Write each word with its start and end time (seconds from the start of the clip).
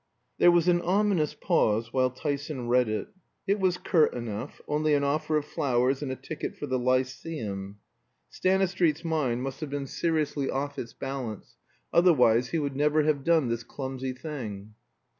There 0.39 0.49
was 0.49 0.67
an 0.67 0.81
ominous 0.81 1.35
pause 1.35 1.93
while 1.93 2.09
Tyson 2.09 2.67
read 2.69 2.89
it. 2.89 3.09
It 3.45 3.59
was 3.59 3.77
curt 3.77 4.15
enough; 4.15 4.59
only 4.67 4.95
an 4.95 5.03
offer 5.03 5.37
of 5.37 5.45
flowers 5.45 6.01
and 6.01 6.11
a 6.11 6.15
ticket 6.15 6.57
for 6.57 6.65
the 6.65 6.79
"Lyceum." 6.79 7.77
Stanistreet's 8.31 9.05
mind 9.05 9.43
must 9.43 9.59
have 9.59 9.69
been 9.69 9.85
seriously 9.85 10.49
off 10.49 10.79
its 10.79 10.93
balance, 10.93 11.55
otherwise 11.93 12.47
he 12.49 12.57
would 12.57 12.75
never 12.75 13.03
have 13.03 13.23
done 13.23 13.47
this 13.49 13.61
clumsy 13.63 14.13
thing. 14.13 14.73